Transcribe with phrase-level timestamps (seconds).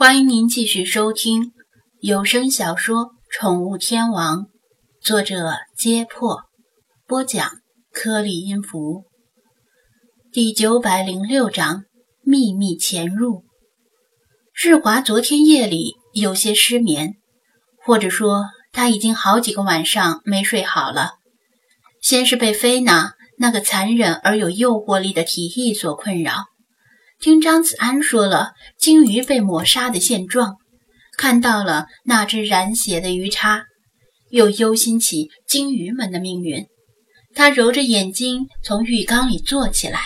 [0.00, 1.52] 欢迎您继续收听
[2.00, 2.96] 有声小说
[3.30, 4.38] 《宠物天王》，
[5.02, 6.44] 作者：揭破，
[7.06, 7.50] 播讲：
[7.92, 9.04] 颗粒音符，
[10.32, 11.84] 第九百零六章：
[12.22, 13.44] 秘密潜入。
[14.54, 17.16] 日华昨天夜里有些失眠，
[17.84, 21.16] 或者说他已经好几个晚上没睡好了。
[22.00, 26.46] 先是被菲娜那个残忍而有诱惑力的提议所困扰。
[27.20, 30.56] 听张子安说了鲸鱼被抹杀的现状，
[31.18, 33.64] 看到了那只染血的鱼叉，
[34.30, 36.66] 又忧心起鲸鱼们的命运。
[37.34, 40.00] 他揉着眼睛从浴缸里坐起来，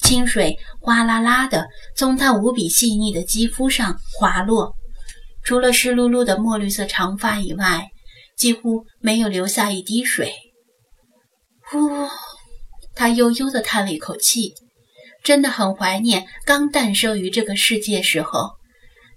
[0.00, 4.76] 清水哗啦啦的从他无比细腻的肌肤上滑落，
[5.42, 7.88] 除了湿漉漉的墨绿色长发以外，
[8.38, 10.32] 几乎没有留下一滴水。
[11.68, 11.90] 呼，
[12.94, 14.54] 他悠悠地叹了一口气。
[15.24, 18.50] 真的很怀念刚诞生于这个世界时候，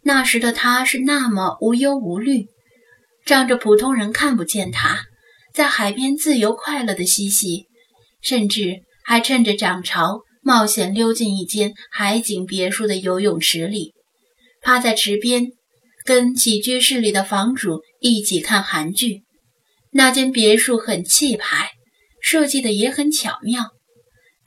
[0.03, 2.47] 那时的他是那么无忧无虑，
[3.25, 5.01] 仗着普通人看不见他，
[5.53, 7.67] 在海边自由快乐的嬉戏，
[8.21, 13.93] 甚至还趁着涨潮冒险溜进一间海景别墅的游泳池里，
[14.61, 15.47] 趴在池边
[16.05, 19.23] 跟起居室里的房主一起看韩剧。
[19.91, 21.71] 那间别墅很气派，
[22.21, 23.71] 设计的也很巧妙。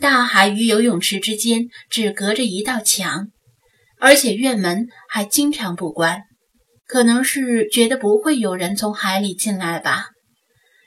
[0.01, 3.29] 大海与游泳池之间只隔着一道墙，
[4.01, 6.23] 而且院门还经常不关，
[6.87, 10.07] 可能是觉得不会有人从海里进来吧。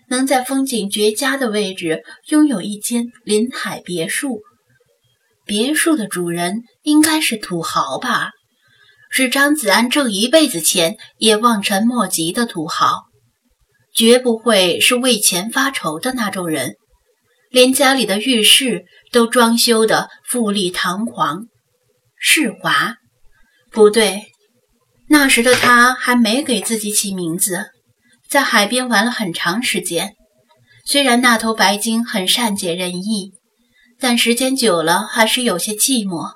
[0.10, 4.42] 能在风景绝佳的位置拥有一间临海别墅，
[5.46, 8.32] 别墅的主人应该是土豪吧？
[9.12, 13.04] 是张子安挣一辈子钱也望尘莫及的土豪，
[13.94, 16.78] 绝不会是为钱发愁的那种人。
[17.54, 21.46] 连家里的浴室都装修的富丽堂皇，
[22.18, 22.96] 世华，
[23.70, 24.24] 不对，
[25.08, 27.68] 那时的他还没给自己起名字，
[28.28, 30.16] 在海边玩了很长时间。
[30.84, 33.34] 虽然那头白鲸很善解人意，
[34.00, 36.32] 但时间久了还是有些寂寞。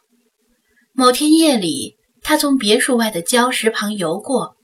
[0.94, 4.56] 某天夜里，他从别墅外的礁石旁游过，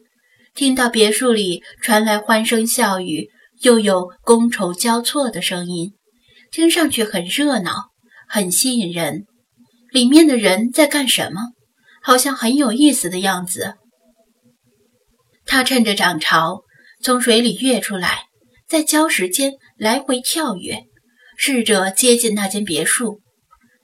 [0.54, 3.32] 听到别墅里传来欢声笑语，
[3.62, 5.96] 又有觥筹交错的声音。
[6.54, 7.90] 听上去很热闹，
[8.30, 9.26] 很吸引人。
[9.92, 11.42] 里面的人在干什么？
[12.04, 13.74] 好像很有意思的样子。
[15.48, 16.62] 他趁着涨潮
[17.02, 18.26] 从水里跃出来，
[18.68, 20.84] 在礁石间来回跳跃，
[21.36, 23.22] 试着接近那间别墅。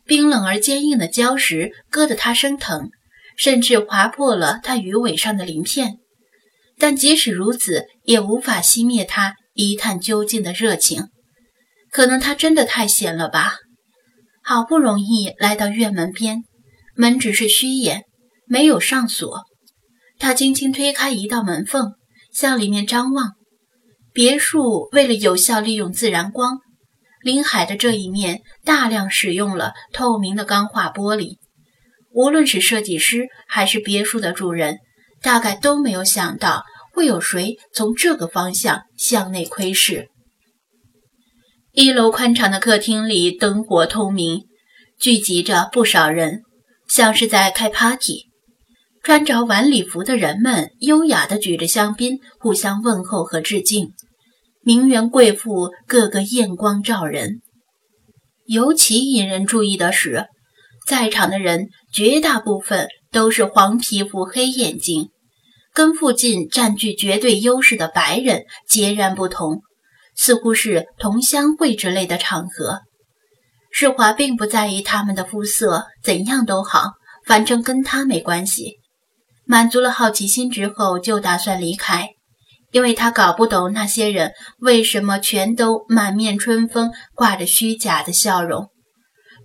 [0.05, 2.91] 冰冷而坚硬的礁石割得他生疼，
[3.35, 5.97] 甚至划破了他鱼尾上的鳞片。
[6.77, 11.07] 但即使如此，也无法熄灭他一探究竟的热情。
[11.91, 13.57] 可能他真的太闲了吧？
[14.43, 16.43] 好不容易来到院门边，
[16.95, 18.03] 门只是虚掩，
[18.45, 19.43] 没有上锁。
[20.17, 21.93] 他轻轻推开一道门缝，
[22.33, 23.33] 向里面张望。
[24.11, 26.57] 别墅为了有效利用自然光，
[27.21, 31.37] 临海的这一面大量使用了透明的钢化玻璃。
[32.11, 34.79] 无论是设计师还是别墅的主人，
[35.21, 36.63] 大概都没有想到
[36.93, 40.09] 会有谁从这个方向向内窥视。
[41.73, 44.45] 一楼宽敞的客厅里灯火通明，
[44.99, 46.41] 聚集着不少人，
[46.87, 48.25] 像是在开 party。
[49.03, 53.91] 穿着晚礼服的人们优雅地举着香槟，互相问候和致敬。
[54.63, 57.41] 名媛贵妇个个艳光照人。
[58.45, 60.25] 尤其引人注意的是，
[60.87, 65.09] 在场的人绝大部分都是黄皮肤、黑眼睛，
[65.71, 69.61] 跟附近占据绝对优势的白人截然不同。
[70.21, 72.81] 似乎是同乡会之类的场合，
[73.71, 76.91] 世华并不在意他们的肤色，怎样都好，
[77.25, 78.79] 反正跟他没关系。
[79.45, 82.09] 满足了好奇心之后，就打算离开，
[82.73, 88.67] 因为他搞不懂那些人为什么全都满面春风，挂着虚假的笑容，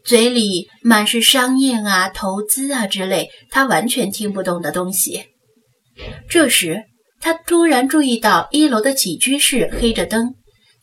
[0.05, 5.26] 嘴里满是商业啊、投资啊之类他完全听不懂的东西。
[6.29, 6.82] 这时，
[7.21, 10.35] 他突然注意到一楼的起居室黑着灯。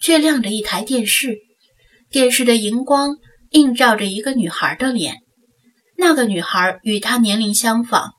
[0.02, 1.38] 却亮着一台电视，
[2.10, 3.18] 电视的荧光
[3.52, 5.18] 映照着一个女孩的脸。
[5.98, 8.12] 那个女孩与她年龄相仿，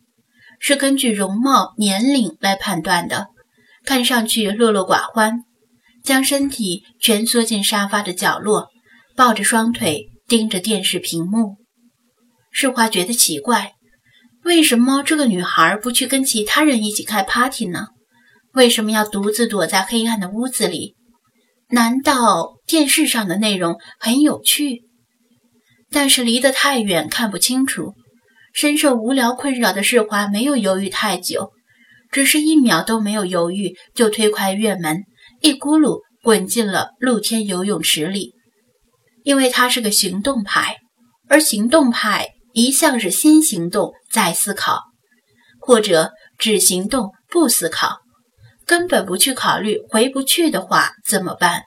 [0.61, 3.27] 是根据容貌年龄来判断的，
[3.85, 5.41] 看上去落落寡欢，
[6.05, 8.69] 将身体蜷缩进沙发的角落，
[9.17, 11.57] 抱着双腿盯着电视屏幕。
[12.53, 13.73] 世华觉得奇怪，
[14.45, 17.89] 为什么这个女孩不去跟其他人一起开 party 呢？
[18.53, 20.95] 为什么要独自躲在黑暗的屋子里？
[21.73, 24.83] 难道电视上的内容很有趣？
[25.91, 27.95] 但是离得太远看不清楚。
[28.53, 31.51] 深受无聊困扰的世华没有犹豫太久，
[32.11, 35.05] 只是一秒都没有犹豫，就推开院门，
[35.41, 38.35] 一咕噜滚进了露天游泳池里。
[39.25, 40.77] 因为他是个行动派，
[41.31, 44.81] 而行动派一向是先行动再思考，
[45.59, 48.01] 或者只行动不思考，
[48.67, 51.63] 根本不去考虑回不去的话怎么办。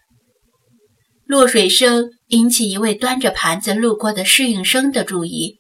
[1.25, 5.59] 落水声引起一位端着盘子路过的侍应生的注意，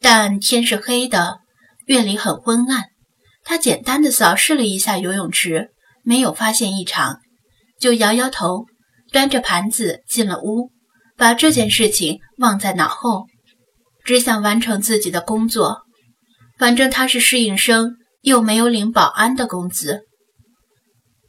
[0.00, 1.40] 但天是黑的，
[1.86, 2.84] 院里很昏暗。
[3.44, 5.70] 他简单的扫视了一下游泳池，
[6.02, 7.20] 没有发现异常，
[7.78, 8.66] 就摇摇头，
[9.12, 10.70] 端着盘子进了屋，
[11.16, 13.26] 把这件事情忘在脑后，
[14.04, 15.82] 只想完成自己的工作。
[16.58, 20.07] 反正他是侍应生，又没有领保安的工资。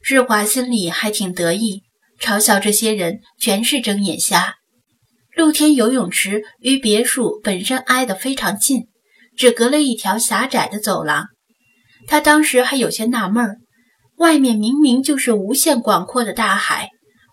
[0.02, 1.82] 日华心里还挺得意。
[2.20, 4.56] 嘲笑这些人全是睁眼瞎。
[5.34, 8.88] 露天游泳池与别墅本身挨得非常近，
[9.36, 11.28] 只隔了一条狭窄的走廊。
[12.06, 13.56] 他当时还有些纳闷儿：
[14.16, 16.90] 外面明明就是无限广阔的大海，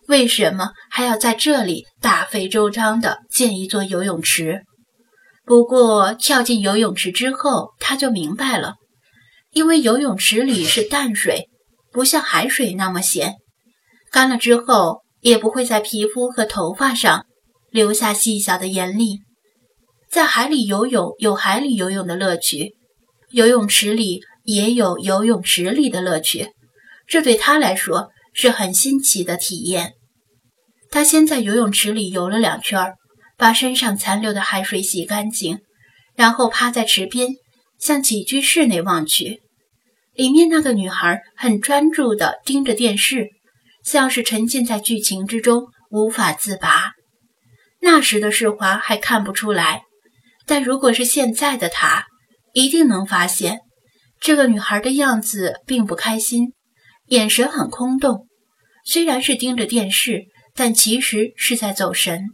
[0.08, 4.62] 为什么还要在这里大费周章地建一座游泳池？
[5.44, 8.76] 不过跳进游泳池之后，他就明白了，
[9.52, 11.50] 因为游泳池里是淡水，
[11.98, 13.38] 不像海水那么咸。
[14.12, 17.26] 干了之后，也不会在皮肤和头发上
[17.72, 19.22] 留下细小的盐粒。
[20.08, 22.76] 在海里游泳有海里游泳的乐趣，
[23.32, 26.52] 游泳池里也有游泳池里的乐趣。
[27.08, 29.94] 这对他来说是很新奇的体验。
[30.92, 32.94] 他先在游泳池里游了两圈，
[33.38, 35.62] 把身上残留的海水洗干净，
[36.16, 37.30] 然后趴在池边，
[37.80, 39.42] 向起居室内望去。
[40.18, 43.30] 里面那个女孩很专注地盯着电视。
[43.84, 46.92] 像是沉浸在剧情之中无法自拔。
[47.80, 49.84] 那时的世华还看不出来，
[50.46, 52.06] 但如果是现在的他，
[52.52, 53.62] 一定能发现
[54.20, 56.52] 这个女孩的样子并不开心，
[57.06, 58.28] 眼神很空洞。
[58.84, 62.26] 虽然是盯着电视，但其实是在走神。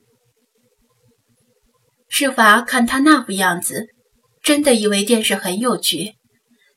[2.10, 3.86] 世华看她那副样子，
[4.42, 6.14] 真的以为电视很有趣。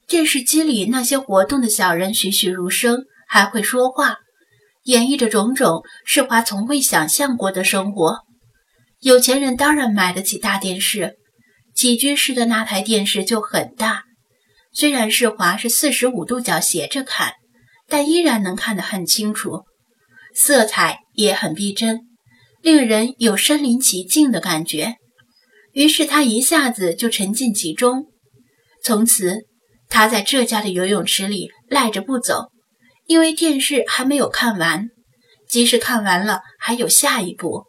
[0.06, 4.18] 电视机里那些活动的小人栩栩如生，还会说话。
[4.84, 8.20] 演绎着种种世华从未想象过的生活。
[9.00, 11.16] 有钱人当然买得起大电视，
[11.74, 14.04] 起居室的那台电视就很大。
[14.72, 17.32] 虽然世华是四十五度角斜着看，
[17.88, 19.64] 但依然能看得很清楚，
[20.34, 22.02] 色彩也很逼真，
[22.62, 24.94] 令人有身临其境的感觉。
[25.72, 28.06] 于是他一下子就沉浸其中。
[28.84, 29.46] 从此，
[29.88, 32.46] 他在这家的游泳池里赖着不走。
[33.06, 34.88] 因为电视还没有看完，
[35.48, 37.66] 即使看完了，还有下一部。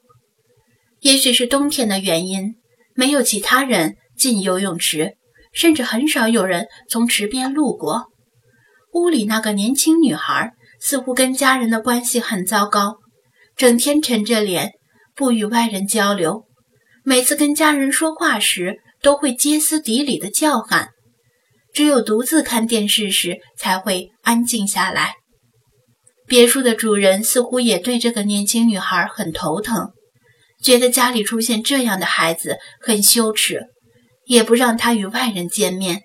[1.02, 2.56] 也许是冬天的原因，
[2.96, 5.16] 没有其他人进游泳池，
[5.54, 8.08] 甚至很少有人从池边路过。
[8.94, 12.98] 屋里那个年轻女孩似乎跟家人的关系很糟糕，
[13.56, 14.72] 整天沉着脸，
[15.16, 16.46] 不与外人交流。
[17.04, 20.90] 每次跟家人说话时，都会歇斯底里的叫喊，
[21.78, 25.14] 只有独自看电视时才会安静下来。
[26.26, 29.92] 别墅的主人似乎也对这个年轻女孩很头疼，
[30.60, 33.68] 觉得家里出现这样的孩子很羞耻，
[34.26, 36.02] 也不让她与外人见面。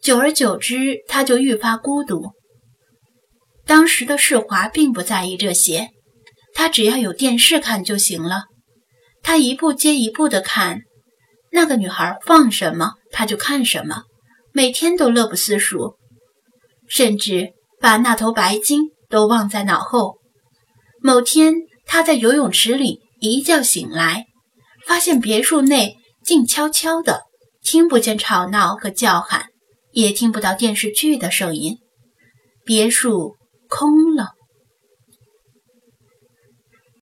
[0.00, 2.30] 久而久之，她就愈发孤独。
[3.66, 5.90] 当时的世华并不在意这些，
[6.54, 8.44] 他只要有电视看就行了。
[9.22, 10.80] 他一步接一步地看，
[11.52, 14.04] 那个女孩放什么他就看什么，
[14.56, 15.98] 每天都乐不思蜀，
[16.88, 18.84] 甚至把那头白鲸。
[19.10, 20.16] 都忘在脑后。
[21.00, 24.24] 某天，他在游泳池里一觉醒来，
[24.86, 27.24] 发现别墅内静悄悄的，
[27.62, 29.50] 听不见吵闹和叫喊，
[29.92, 31.76] 也听不到电视剧的声音，
[32.64, 33.36] 别墅
[33.68, 34.30] 空了。